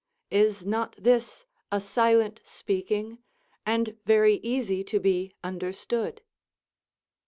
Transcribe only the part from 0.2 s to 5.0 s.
is not this a silent speaking, and very easy to